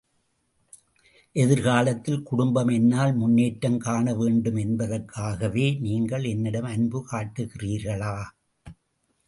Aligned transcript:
எதிர்காலத்தில் 1.35 2.23
குடும்பம் 2.23 2.67
என்னால் 2.67 3.13
முன்னேற்றம் 3.13 3.77
காண 3.77 4.15
வேண்டும் 4.15 4.55
என்பதற்காகவே, 4.55 5.67
நீங்கள் 5.79 6.23
என்னிடம் 6.23 6.69
அன்பு 6.73 7.01
காட்டுகிறீர்களா? 7.11 8.15